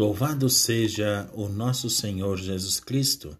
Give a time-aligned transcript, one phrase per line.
[0.00, 3.36] Louvado seja o nosso Senhor Jesus Cristo,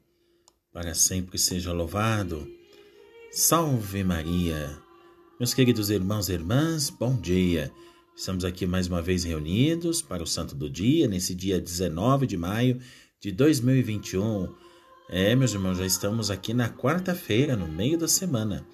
[0.71, 2.47] para sempre seja louvado.
[3.33, 4.79] Salve Maria!
[5.39, 7.73] Meus queridos irmãos e irmãs, bom dia!
[8.15, 12.37] Estamos aqui mais uma vez reunidos para o Santo do Dia, nesse dia 19 de
[12.37, 12.79] maio
[13.19, 14.53] de 2021.
[15.09, 18.67] É, meus irmãos, já estamos aqui na quarta-feira, no meio da semana.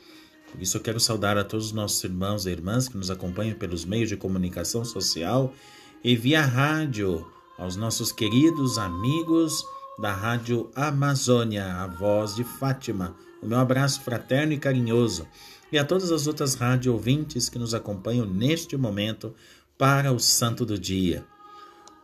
[0.50, 3.56] Por isso eu quero saudar a todos os nossos irmãos e irmãs que nos acompanham
[3.56, 5.54] pelos meios de comunicação social
[6.02, 7.24] e via rádio
[7.58, 9.64] aos nossos queridos amigos
[9.98, 13.16] da Rádio Amazônia, a voz de Fátima.
[13.42, 15.26] O meu abraço fraterno e carinhoso.
[15.72, 19.34] E a todas as outras rádio ouvintes que nos acompanham neste momento
[19.78, 21.24] para o Santo do Dia.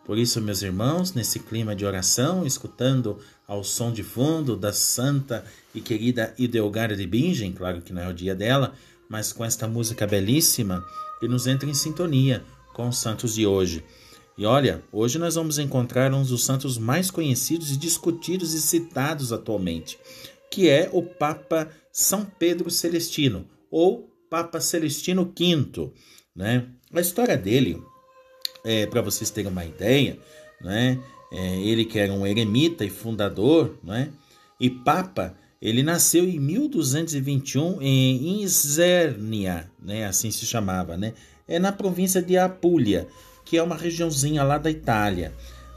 [0.04, 5.44] Por isso, meus irmãos, nesse clima de oração, escutando ao som de fundo da santa
[5.74, 8.72] e querida Ideogária de Bingen, claro que não é o dia dela,
[9.08, 10.84] mas com esta música belíssima
[11.20, 13.84] que nos entra em sintonia com os santos de hoje.
[14.36, 19.32] E olha, hoje nós vamos encontrar um dos santos mais conhecidos e discutidos e citados
[19.32, 19.98] atualmente,
[20.50, 25.90] que é o Papa São Pedro Celestino, ou Papa Celestino V.
[26.34, 26.66] Né?
[26.94, 27.82] A história dele,
[28.64, 30.18] é, para vocês terem uma ideia,
[30.60, 30.98] né?
[31.30, 34.12] É, ele que era um eremita e fundador, né?
[34.60, 40.04] e Papa, ele nasceu em 1221 em Isernia, né?
[40.04, 41.14] assim se chamava, né?
[41.48, 43.08] é na província de Apulia,
[43.52, 45.30] que é uma regiãozinha lá da Itália.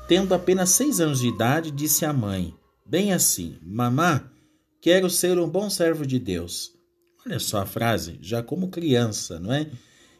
[0.07, 2.53] Tendo apenas seis anos de idade, disse à mãe,
[2.85, 4.23] bem assim: Mamã,
[4.79, 6.71] quero ser um bom servo de Deus.
[7.25, 9.69] Olha só a frase, já como criança, não é?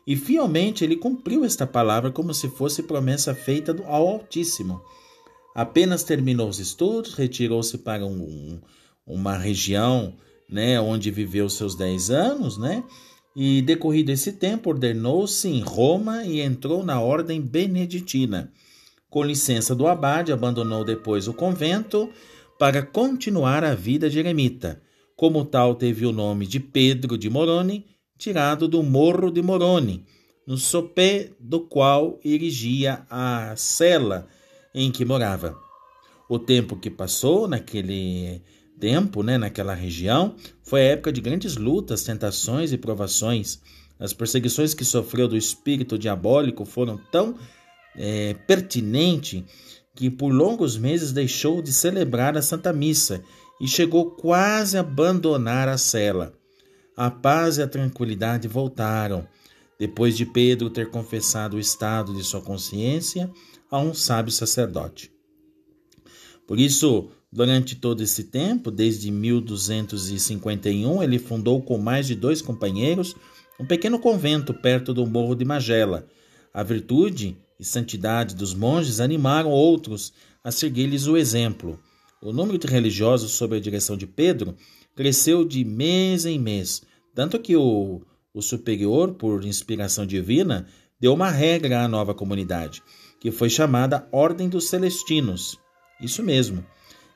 [0.05, 4.81] E fielmente ele cumpriu esta palavra como se fosse promessa feita ao Altíssimo.
[5.55, 8.59] Apenas terminou os estudos, retirou-se para um,
[9.07, 10.13] uma região
[10.49, 12.83] né, onde viveu seus dez anos, né?
[13.35, 18.51] E, decorrido esse tempo, ordenou-se em Roma e entrou na ordem beneditina.
[19.09, 22.09] Com licença do abade, abandonou depois o convento
[22.57, 24.81] para continuar a vida de eremita.
[25.15, 27.85] Como tal, teve o nome de Pedro de Moroni,
[28.17, 30.05] tirado do Morro de Moroni,
[30.47, 34.27] no sopé do qual erigia a cela
[34.73, 35.57] em que morava.
[36.29, 38.41] O tempo que passou naquele
[38.79, 43.59] tempo, né, naquela região, foi a época de grandes lutas, tentações e provações.
[43.99, 47.35] As perseguições que sofreu do espírito diabólico foram tão
[47.95, 49.43] é, pertinentes
[49.95, 53.23] que por longos meses deixou de celebrar a Santa Missa
[53.61, 56.33] e chegou quase a abandonar a cela.
[56.97, 59.27] A paz e a tranquilidade voltaram,
[59.79, 63.31] depois de Pedro ter confessado o estado de sua consciência
[63.71, 65.11] a um sábio sacerdote.
[66.47, 73.13] Por isso, Durante todo esse tempo, desde 1251, ele fundou com mais de dois companheiros
[73.59, 76.07] um pequeno convento perto do Morro de Magela.
[76.53, 81.77] A virtude e santidade dos monges animaram outros a seguir-lhes o exemplo.
[82.21, 84.55] O número de religiosos sob a direção de Pedro
[84.95, 88.01] cresceu de mês em mês, tanto que o,
[88.33, 90.67] o superior, por inspiração divina,
[90.97, 92.81] deu uma regra à nova comunidade,
[93.19, 95.59] que foi chamada Ordem dos Celestinos.
[95.99, 96.63] Isso mesmo.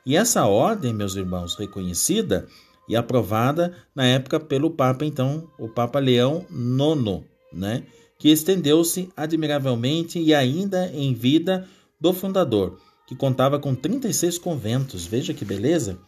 [0.04, 2.46] E essa ordem, meus irmãos, reconhecida
[2.88, 7.84] e aprovada na época pelo Papa, então, o Papa Leão IX, né?
[8.18, 11.66] que estendeu-se admiravelmente e ainda em vida
[11.98, 15.06] do fundador, que contava com 36 conventos.
[15.06, 15.98] Veja que beleza!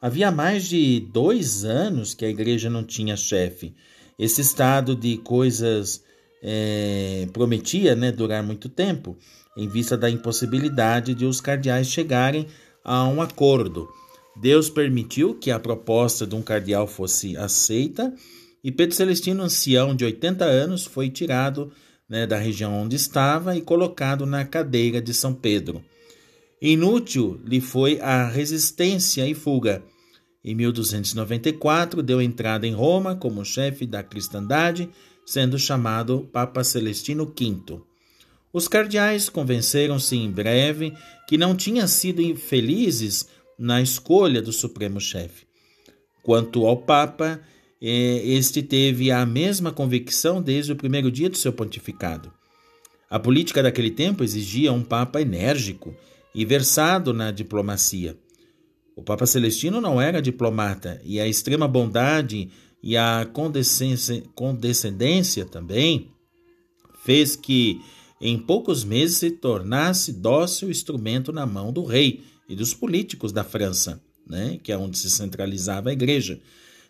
[0.00, 3.74] Havia mais de dois anos que a igreja não tinha chefe.
[4.16, 6.04] Esse estado de coisas
[6.40, 9.16] é, prometia né, durar muito tempo,
[9.56, 12.46] em vista da impossibilidade de os cardeais chegarem
[12.84, 13.88] a um acordo.
[14.40, 18.14] Deus permitiu que a proposta de um cardeal fosse aceita
[18.62, 21.72] e Pedro Celestino, ancião de 80 anos, foi tirado
[22.08, 25.82] né, da região onde estava e colocado na cadeira de São Pedro.
[26.60, 29.82] Inútil lhe foi a resistência e fuga.
[30.44, 34.88] Em 1294, deu entrada em Roma como chefe da cristandade,
[35.24, 37.80] sendo chamado Papa Celestino V.
[38.52, 40.94] Os cardeais convenceram-se em breve
[41.28, 43.28] que não tinham sido infelizes
[43.58, 45.46] na escolha do supremo chefe.
[46.22, 47.40] Quanto ao Papa,
[47.80, 52.32] eh, este teve a mesma convicção desde o primeiro dia do seu pontificado.
[53.10, 55.94] A política daquele tempo exigia um Papa enérgico
[56.34, 58.18] e versado na diplomacia.
[58.94, 62.50] O Papa Celestino não era diplomata e a extrema bondade
[62.82, 63.26] e a
[64.34, 66.10] condescendência também
[67.04, 67.80] fez que
[68.20, 73.44] em poucos meses se tornasse dócil instrumento na mão do rei e dos políticos da
[73.44, 76.40] França, né, que é onde se centralizava a igreja.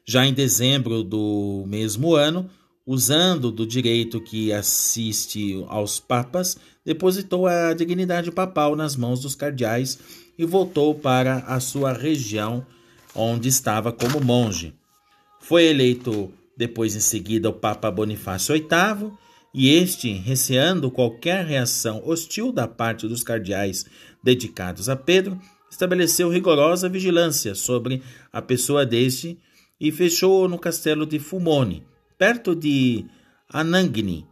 [0.04, 2.48] Já em dezembro do mesmo ano,
[2.86, 9.98] usando do direito que assiste aos papas, depositou a dignidade papal nas mãos dos cardeais
[10.38, 12.64] e voltou para a sua região
[13.14, 14.72] onde estava como monge.
[15.40, 19.12] Foi eleito depois em seguida o Papa Bonifácio VIII,
[19.58, 23.84] e este, receando qualquer reação hostil da parte dos cardeais
[24.22, 25.36] dedicados a Pedro,
[25.68, 28.00] estabeleceu rigorosa vigilância sobre
[28.32, 29.36] a pessoa deste
[29.80, 31.84] e fechou no castelo de Fumone,
[32.16, 33.04] perto de
[33.52, 34.24] Anangni.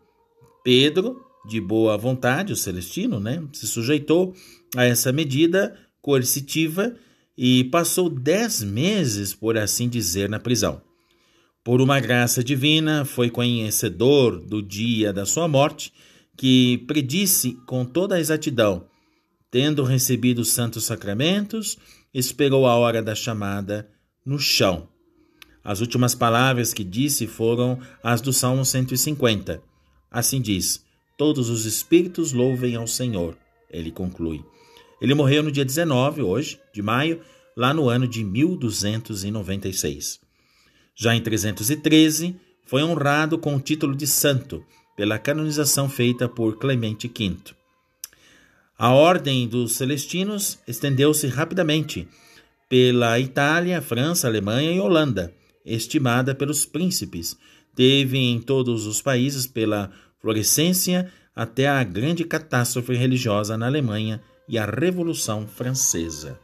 [0.63, 4.33] Pedro, de boa vontade, o celestino, né, se sujeitou
[4.77, 6.95] a essa medida coercitiva
[7.37, 10.81] e passou dez meses, por assim dizer, na prisão.
[11.67, 15.93] Por uma graça divina, foi conhecedor do dia da sua morte,
[16.37, 18.87] que predisse com toda a exatidão.
[19.51, 21.77] Tendo recebido os santos sacramentos,
[22.15, 23.91] esperou a hora da chamada
[24.25, 24.89] no chão.
[25.65, 29.61] As últimas palavras que disse foram as do Salmo 150.
[30.09, 30.85] Assim diz:
[31.19, 33.37] Todos os espíritos louvem ao Senhor.
[33.69, 34.41] Ele conclui.
[35.03, 37.21] Ele morreu no dia 19, hoje, de maio,
[37.57, 40.25] lá no ano de 1296.
[40.97, 42.35] Já em 313,
[42.65, 44.65] foi honrado com o título de santo
[44.97, 47.37] pela canonização feita por Clemente V.
[48.79, 52.09] A ordem dos celestinos estendeu-se rapidamente
[52.69, 55.33] pela Itália, França, Alemanha e Holanda
[55.67, 57.37] estimada pelos príncipes,
[57.75, 59.91] teve em todos os países pela
[60.21, 66.39] florescência até a grande catástrofe religiosa na Alemanha e a Revolução Francesa.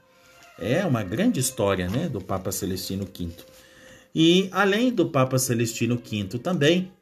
[0.59, 3.31] É uma grande história né, do Papa Celestino V.
[4.15, 6.93] E além do Papa Celestino V também,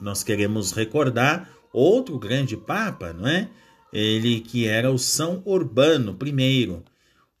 [0.00, 3.48] nós queremos recordar outro grande Papa, não é?
[3.92, 6.82] Ele que era o São Urbano I.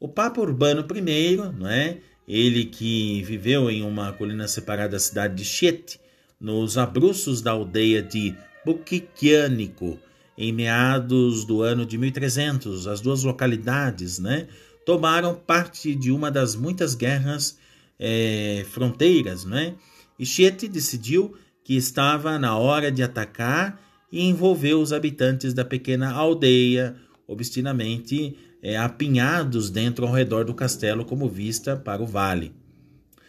[0.00, 1.98] O Papa Urbano I, não é?
[2.26, 6.00] Ele que viveu em uma colina separada da cidade de Chiete,
[6.40, 8.34] nos abruzos da aldeia de
[8.64, 9.98] Buquiquiânico,
[10.36, 14.48] em meados do ano de 1300, as duas localidades né,
[14.86, 17.58] tomaram parte de uma das muitas guerras
[18.00, 19.44] é, fronteiras.
[19.44, 19.74] Né?
[20.18, 23.80] E Chiete decidiu que estava na hora de atacar
[24.10, 26.96] e envolveu os habitantes da pequena aldeia
[27.30, 32.52] obstinamente é, apinhados dentro ao redor do castelo como vista para o vale.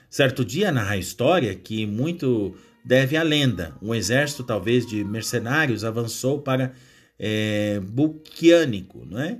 [0.09, 3.75] Certo dia narra a história que muito deve à lenda.
[3.79, 6.73] Um exército, talvez de mercenários, avançou para
[7.19, 9.37] é, Buquiânico, não é?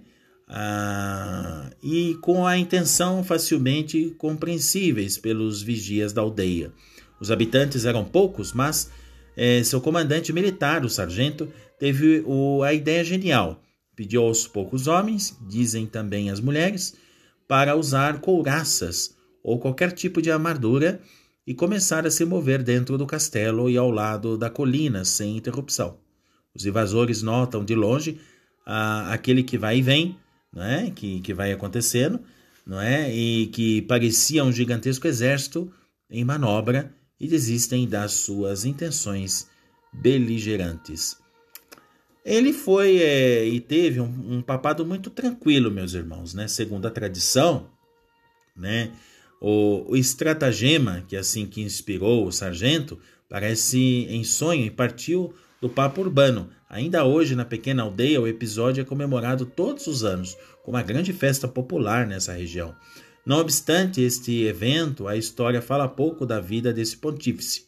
[0.54, 6.74] Ah, e com a intenção facilmente compreensíveis pelos vigias da aldeia.
[7.20, 8.92] Os habitantes eram poucos, mas
[9.38, 11.48] é, seu comandante militar, o sargento,
[11.80, 13.62] teve o, a ideia genial
[14.02, 16.96] Pediu aos poucos homens, dizem também as mulheres,
[17.48, 21.00] para usar couraças ou qualquer tipo de armadura
[21.46, 26.00] e começar a se mover dentro do castelo e ao lado da colina sem interrupção.
[26.56, 28.20] Os invasores notam de longe
[28.66, 30.18] ah, aquele que vai e vem,
[30.54, 30.92] não é?
[30.92, 32.20] que, que vai acontecendo,
[32.66, 33.14] não é?
[33.14, 35.72] e que parecia um gigantesco exército
[36.10, 39.48] em manobra e desistem das suas intenções
[39.94, 41.18] beligerantes.
[42.24, 46.48] Ele foi é, e teve um, um, papado muito tranquilo, meus irmãos, né?
[46.48, 47.70] Segundo a tradição,
[48.56, 48.92] né?
[49.40, 55.34] O, o estratagema, que é assim que inspirou o sargento, parece em sonho e partiu
[55.60, 56.50] do Papa Urbano.
[56.72, 61.12] Ainda hoje, na pequena aldeia, o episódio é comemorado todos os anos, com uma grande
[61.12, 62.74] festa popular nessa região.
[63.26, 67.66] Não obstante este evento, a história fala pouco da vida desse pontífice.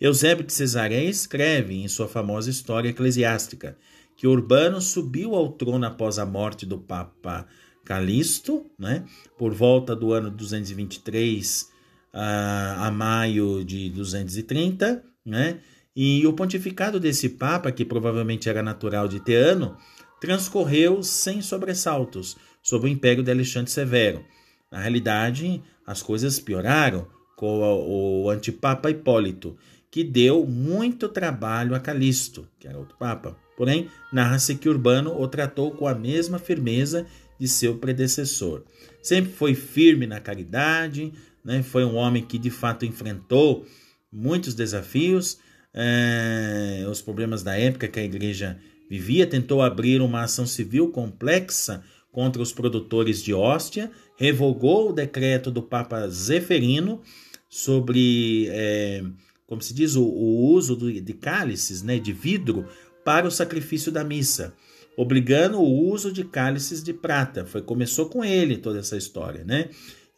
[0.00, 3.76] Eusébio de Cesareia escreve em sua famosa História Eclesiástica
[4.16, 7.48] que Urbano subiu ao trono após a morte do Papa
[7.84, 9.04] Calixto, né,
[9.36, 11.68] por volta do ano 223
[12.12, 15.58] a, a maio de 230, né,
[15.96, 19.78] e o pontificado desse Papa, que provavelmente era natural de Teano,
[20.20, 24.22] transcorreu sem sobressaltos sob o império de Alexandre Severo.
[24.70, 29.56] Na realidade, as coisas pioraram com o, antipapa Hipólito,
[29.90, 33.36] que deu muito trabalho a Calixto, que era outro papa.
[33.56, 37.06] Porém, narra-se que Urbano o tratou com a mesma firmeza
[37.38, 38.64] de seu predecessor.
[39.02, 41.12] Sempre foi firme na caridade,
[41.44, 41.62] né?
[41.62, 43.64] foi um homem que de fato enfrentou
[44.12, 45.38] muitos desafios,
[45.76, 51.82] é, os problemas da época que a igreja vivia, tentou abrir uma ação civil complexa
[52.10, 57.02] contra os produtores de hóstia, revogou o decreto do Papa Zeferino
[57.48, 59.04] sobre é,
[59.46, 62.66] como se diz, o, o uso do, de cálices né, de vidro
[63.04, 64.52] para o sacrifício da missa,
[64.96, 67.46] obrigando o uso de cálices de prata.
[67.46, 69.68] Foi começou com ele toda essa história, né?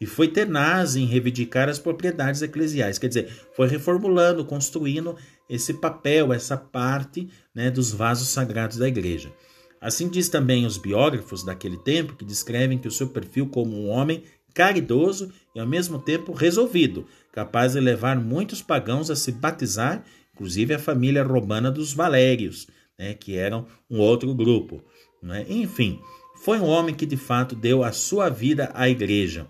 [0.01, 5.17] E foi tenaz em reivindicar as propriedades eclesiais, quer dizer, foi reformulando, construindo
[5.51, 9.33] esse papel, essa parte né, dos vasos sagrados da igreja.
[9.81, 13.89] Assim diz também os biógrafos daquele tempo, que descrevem que o seu perfil como um
[13.89, 14.23] homem
[14.55, 20.75] caridoso e ao mesmo tempo resolvido, capaz de levar muitos pagãos a se batizar, inclusive
[20.75, 22.67] a família romana dos Valérios,
[22.99, 24.83] né, que eram um outro grupo.
[25.23, 25.45] Né?
[25.49, 26.01] Enfim,
[26.43, 29.47] foi um homem que de fato deu a sua vida à igreja.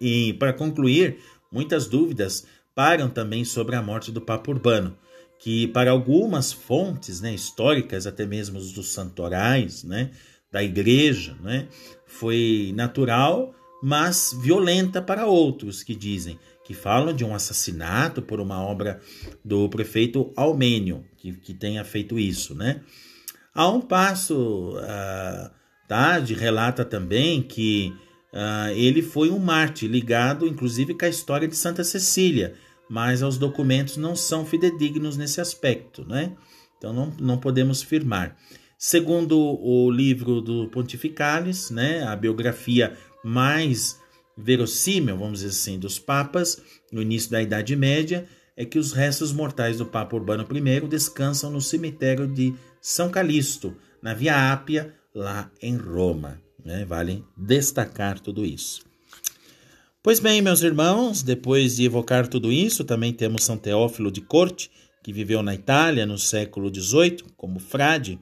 [0.00, 1.18] E para concluir,
[1.50, 4.96] muitas dúvidas param também sobre a morte do Papa Urbano
[5.38, 10.10] que para algumas fontes né, históricas, até mesmo dos santorais, né,
[10.50, 11.68] da igreja, né,
[12.06, 18.60] foi natural, mas violenta para outros que dizem, que falam de um assassinato por uma
[18.60, 19.00] obra
[19.44, 22.54] do prefeito Almênio, que, que tenha feito isso.
[22.54, 22.80] Né?
[23.54, 25.50] Há um passo, uh,
[25.86, 27.94] Tade relata também que
[28.32, 32.54] uh, ele foi um mártir, ligado inclusive com a história de Santa Cecília,
[32.88, 36.36] mas os documentos não são fidedignos nesse aspecto, né?
[36.78, 38.36] Então não, não podemos firmar.
[38.78, 43.98] Segundo o livro do Pontificalis, né, a biografia mais
[44.36, 49.32] verossímil, vamos dizer assim, dos papas no início da Idade Média, é que os restos
[49.32, 55.50] mortais do Papa Urbano I descansam no cemitério de São Calixto, na Via Ápia, lá
[55.60, 56.45] em Roma.
[56.66, 56.84] Né?
[56.84, 58.84] Vale destacar tudo isso.
[60.02, 64.68] Pois bem, meus irmãos, depois de evocar tudo isso, também temos São Teófilo de Corte,
[65.02, 68.18] que viveu na Itália no século XVIII como frade.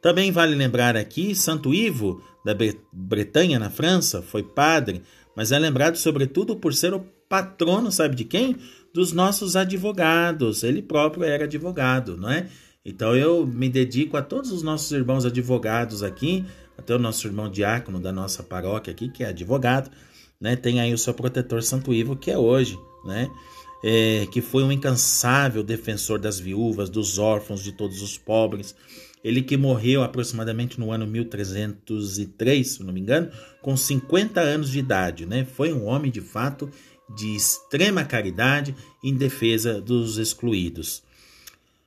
[0.00, 2.54] Também vale lembrar aqui Santo Ivo, da
[2.92, 5.02] Bretanha, na França, foi padre,
[5.34, 8.56] mas é lembrado sobretudo por ser o patrono, sabe de quem?
[8.94, 10.62] Dos nossos advogados.
[10.62, 12.48] Ele próprio era advogado, não é?
[12.84, 16.44] Então eu me dedico a todos os nossos irmãos advogados aqui,
[16.76, 19.90] até o nosso irmão diácono da nossa paróquia aqui, que é advogado,
[20.40, 20.56] né?
[20.56, 23.28] Tem aí o seu protetor Santo Ivo, que é hoje, né?
[23.84, 28.74] É, que foi um incansável defensor das viúvas, dos órfãos, de todos os pobres.
[29.22, 34.78] Ele que morreu aproximadamente no ano 1303, se não me engano, com 50 anos de
[34.78, 35.44] idade, né?
[35.44, 36.70] Foi um homem de fato
[37.16, 41.02] de extrema caridade em defesa dos excluídos.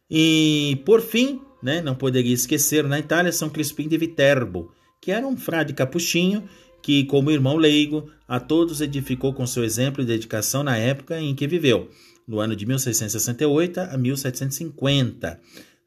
[0.09, 5.25] E por fim, né, não poderia esquecer na Itália São Crispim de Viterbo, que era
[5.25, 6.43] um frade capuchinho
[6.81, 11.35] que, como irmão leigo, a todos edificou com seu exemplo e dedicação na época em
[11.35, 11.89] que viveu,
[12.27, 15.39] no ano de 1668 a 1750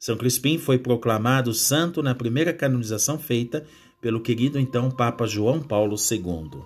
[0.05, 3.65] são Crispim foi proclamado santo na primeira canonização feita
[3.99, 6.61] pelo querido então Papa João Paulo II.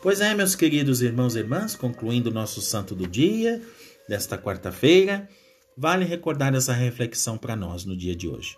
[0.00, 3.60] Pois é, meus queridos irmãos e irmãs, concluindo nosso santo do dia,
[4.08, 5.28] desta quarta-feira,
[5.76, 8.56] vale recordar essa reflexão para nós no dia de hoje.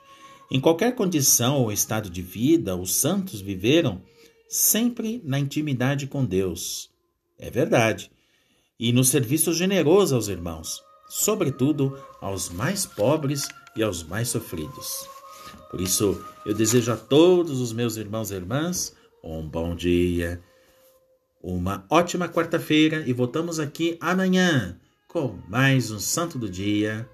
[0.51, 4.03] Em qualquer condição ou estado de vida, os santos viveram
[4.47, 6.91] sempre na intimidade com Deus.
[7.39, 8.11] É verdade.
[8.79, 15.09] E no serviço generoso aos irmãos, sobretudo aos mais pobres e aos mais sofridos.
[15.71, 20.43] Por isso, eu desejo a todos os meus irmãos e irmãs um bom dia,
[21.43, 27.09] uma ótima quarta-feira e voltamos aqui amanhã com mais um Santo do Dia.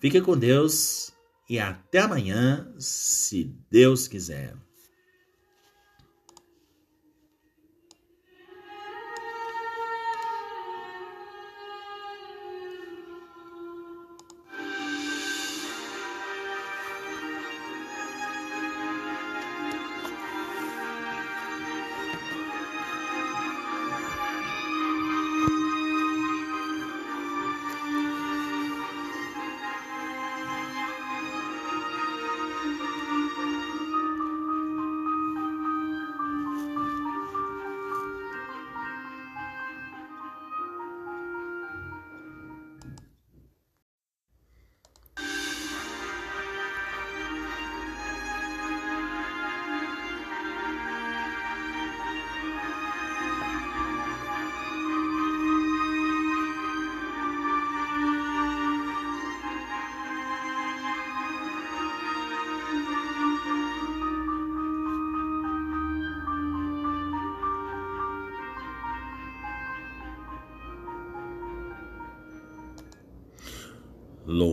[0.00, 1.12] Fique com Deus
[1.48, 4.54] e até amanhã, se Deus quiser.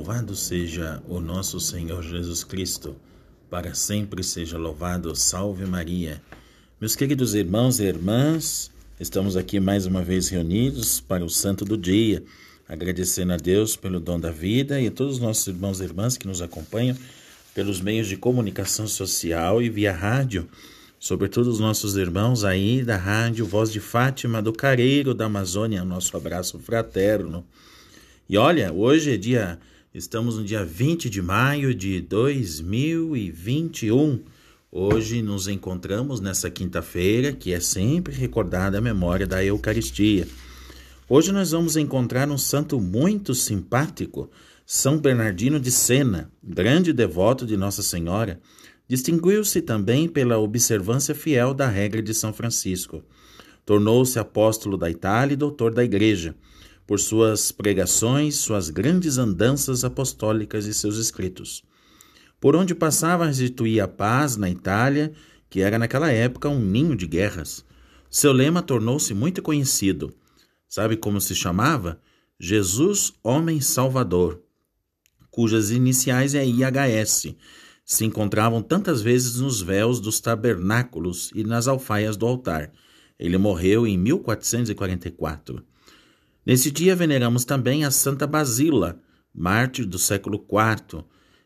[0.06, 2.96] Louvado seja o nosso Senhor Jesus Cristo,
[3.50, 5.16] para sempre seja louvado.
[5.16, 6.22] Salve Maria.
[6.80, 8.70] Meus queridos irmãos e irmãs,
[9.00, 12.24] estamos aqui mais uma vez reunidos para o Santo do Dia.
[12.70, 16.18] agradecendo a Deus pelo dom da vida e a todos os nossos irmãos e irmãs
[16.18, 16.96] que nos acompanham
[17.56, 20.48] pelos meios de comunicação social e via rádio,
[21.00, 26.16] sobretudo os nossos irmãos aí da rádio Voz de Fátima do Careiro da Amazônia, nosso
[26.16, 27.44] abraço fraterno.
[28.30, 29.60] E olha, hoje é dia,
[29.98, 34.20] estamos no dia 20 de maio de 2021.
[34.70, 40.28] Hoje nos encontramos nessa quinta-feira, que é sempre recordada a memória da Eucaristia.
[41.08, 44.30] Hoje nós vamos encontrar um santo muito simpático,
[44.66, 48.42] São Bernardino de Sena, grande devoto de Nossa Senhora.
[48.90, 53.02] Distinguiu-se também pela observância fiel da regra de São Francisco.
[53.66, 56.36] Tornou-se apóstolo da Itália e doutor da Igreja,
[56.86, 61.64] por suas pregações, suas grandes andanças apostólicas e seus escritos.
[62.40, 65.12] Por onde passava, restituía a paz na Itália,
[65.50, 67.66] que era naquela época um ninho de guerras.
[68.10, 70.14] Seu lema tornou-se muito conhecido.
[70.68, 72.00] Sabe como se chamava?
[72.40, 74.42] Jesus Homem Salvador,
[75.32, 77.36] cujas iniciais é IHS.
[77.84, 82.72] Se encontravam tantas vezes nos véus dos tabernáculos e nas alfaias do altar.
[83.18, 85.64] Ele morreu em 1444.
[86.46, 89.02] Nesse dia veneramos também a Santa Basila,
[89.34, 91.04] mártir do século IV,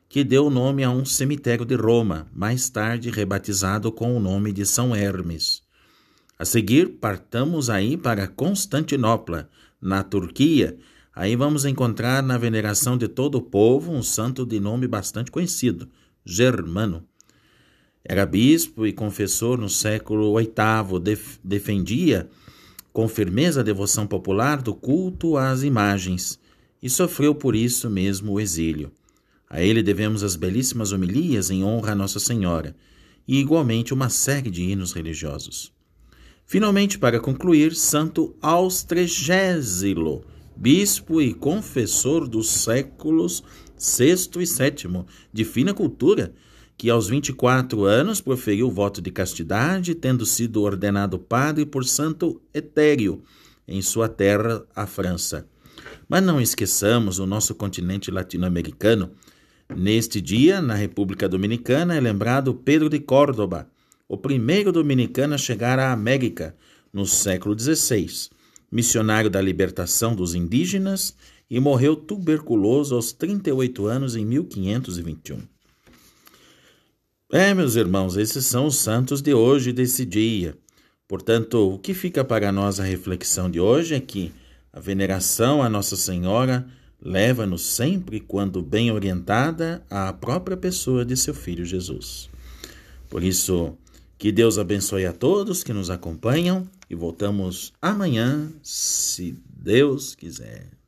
[0.10, 4.66] que deu nome a um cemitério de Roma, mais tarde rebatizado com o nome de
[4.66, 5.62] São Hermes.
[6.38, 9.50] A seguir, partamos aí para Constantinopla,
[9.82, 10.78] na Turquia.
[11.16, 15.88] Aí vamos encontrar na veneração de todo o povo um santo de nome bastante conhecido,
[16.26, 17.06] Germano.
[18.04, 22.30] Era bispo e confessor no século VIII, def defendia
[22.92, 26.40] com firmeza a devoção popular do culto às imagens
[26.82, 28.92] e sofreu por isso mesmo o exílio.
[29.50, 32.76] A ele devemos as belíssimas homilias em honra a Nossa Senhora
[33.28, 35.72] e, igualmente, uma série de hinos religiosos.
[36.46, 40.24] Finalmente, para concluir, Santo Austregésilo,
[40.56, 43.44] bispo e confessor dos séculos
[43.78, 46.34] VI e VII, de fina cultura,
[46.80, 52.42] que aos 24 anos proferiu o voto de castidade, tendo sido ordenado padre por Santo
[52.52, 53.22] Etério,
[53.68, 55.46] em sua terra, a França.
[56.08, 59.12] Mas não esqueçamos o nosso continente latino-americano,
[59.76, 63.70] Neste dia, na República Dominicana, é lembrado Pedro de Córdoba,
[64.08, 66.56] o primeiro dominicano a chegar à América
[66.92, 68.30] no século XVI,
[68.72, 71.16] missionário da libertação dos indígenas
[71.48, 75.59] e morreu tuberculoso aos 38 anos em 1521.
[77.32, 80.58] É, meus irmãos, esses são os santos de hoje, desse dia.
[81.08, 84.34] Portanto, o que fica para nós a reflexão de hoje é que
[84.74, 86.66] a veneração a Nossa Senhora
[87.00, 92.32] leva-nos sempre, quando bem orientada, à própria pessoa de seu Filho Jesus.
[93.08, 93.78] Por isso,
[94.18, 100.79] que Deus abençoe a todos que nos acompanham e voltamos amanhã, se Deus quiser.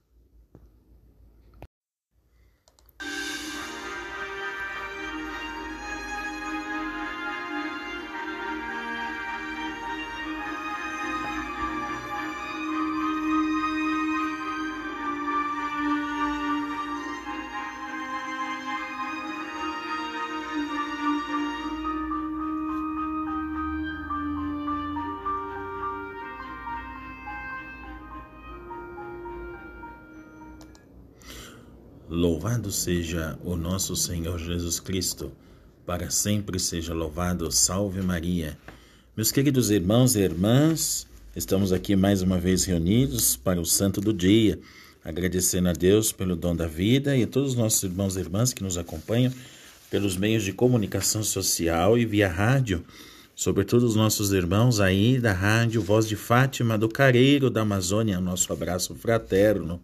[32.14, 35.32] Louvado seja o nosso Senhor Jesus Cristo,
[35.86, 37.50] para sempre seja louvado.
[37.54, 38.58] Salve Maria.
[39.16, 44.12] Meus queridos irmãos e irmãs, estamos aqui mais uma vez reunidos para o Santo do
[44.12, 44.60] Dia,
[45.06, 48.52] agradecendo a Deus pelo dom da vida e a todos os nossos irmãos e irmãs
[48.52, 49.32] que nos acompanham
[49.90, 52.84] pelos meios de comunicação social e via rádio,
[53.34, 58.52] sobretudo os nossos irmãos aí da rádio Voz de Fátima do Careiro da Amazônia, nosso
[58.52, 59.82] abraço fraterno.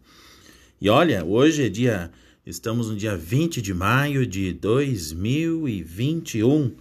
[0.80, 2.12] E olha, hoje é dia,
[2.46, 6.72] estamos no dia 20 de maio de 2021.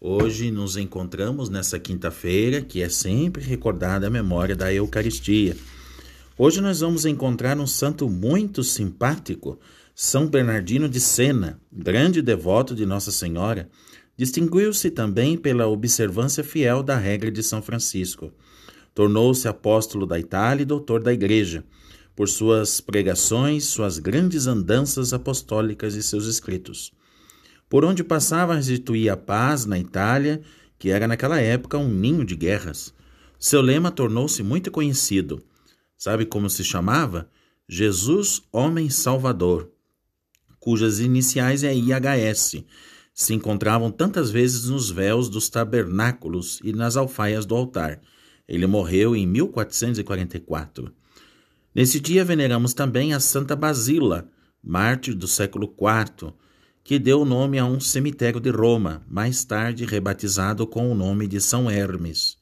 [0.00, 5.56] Hoje nos encontramos nessa quinta-feira, que é sempre recordada a memória da Eucaristia.
[6.36, 9.56] Hoje nós vamos encontrar um santo muito simpático,
[9.94, 13.68] São Bernardino de Sena, grande devoto de Nossa Senhora.
[14.16, 18.32] Distinguiu-se também pela observância fiel da regra de São Francisco.
[18.92, 21.62] Tornou-se apóstolo da Itália e doutor da Igreja
[22.14, 26.92] por suas pregações, suas grandes andanças apostólicas e seus escritos.
[27.68, 30.40] Por onde passava, restituía a paz na Itália,
[30.78, 32.94] que era naquela época um ninho de guerras.
[33.38, 35.42] Seu lema tornou-se muito conhecido.
[35.96, 37.28] Sabe como se chamava?
[37.68, 39.70] Jesus Homem Salvador,
[40.60, 42.64] cujas iniciais é IHS.
[43.12, 48.00] Se encontravam tantas vezes nos véus dos tabernáculos e nas alfaias do altar.
[48.46, 50.92] Ele morreu em 1444.
[51.74, 54.30] Nesse dia veneramos também a Santa Basila,
[54.62, 56.32] mártir do século IV,
[56.84, 61.40] que deu nome a um cemitério de Roma, mais tarde rebatizado com o nome de
[61.40, 62.36] São Hermes.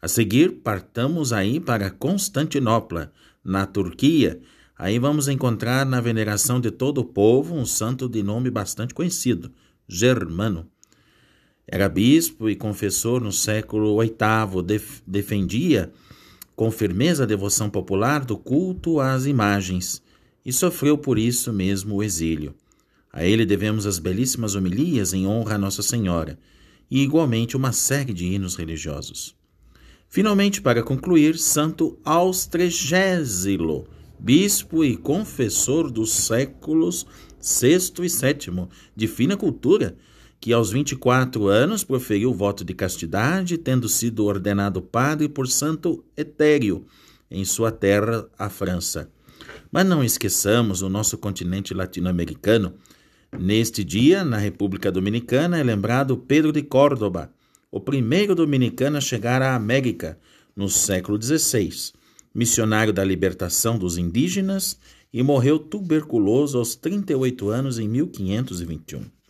[0.00, 3.12] A seguir, partamos aí para Constantinopla,
[3.44, 4.40] na Turquia.
[4.78, 9.50] Aí vamos encontrar na veneração de todo o povo um santo de nome bastante conhecido,
[9.88, 10.68] Germano.
[11.66, 15.92] Era bispo e confessor no século VIII, def defendia
[16.54, 20.02] com firmeza a devoção popular do culto às imagens
[20.44, 22.54] e sofreu por isso mesmo o exílio.
[23.12, 26.38] A ele devemos as belíssimas homilias em honra a Nossa Senhora
[26.90, 29.34] e, igualmente, uma série de hinos religiosos.
[30.08, 33.86] Finalmente, para concluir, Santo Austregésilo,
[34.18, 37.06] bispo e confessor dos séculos
[37.40, 39.96] VI e VII, de fina cultura,
[40.42, 46.04] que aos 24 anos proferiu o voto de castidade, tendo sido ordenado padre por Santo
[46.16, 46.84] Etério,
[47.30, 49.08] em sua terra, a França.
[49.70, 52.74] Mas não esqueçamos o nosso continente latino-americano.
[53.38, 57.32] Neste dia, na República Dominicana, é lembrado Pedro de Córdoba,
[57.70, 60.18] o primeiro dominicano a chegar à América
[60.56, 61.92] no século XVI,
[62.34, 64.76] missionário da libertação dos indígenas
[65.12, 69.21] e morreu tuberculoso aos 38 anos em 1521.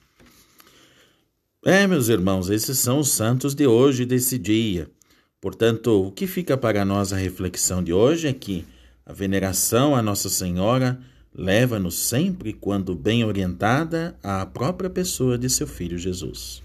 [1.64, 4.90] É, meus irmãos, esses são os santos de hoje, desse dia.
[5.40, 8.66] Portanto, o que fica para nós a reflexão de hoje é que
[9.06, 10.98] a veneração à Nossa Senhora
[11.32, 16.64] leva-nos sempre, quando bem orientada, à própria pessoa de seu Filho Jesus.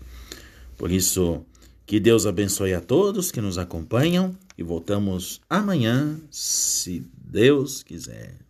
[0.75, 1.45] Por isso,
[1.86, 8.46] que Deus abençoe a todos que nos acompanham e voltamos amanhã, se Deus quiser.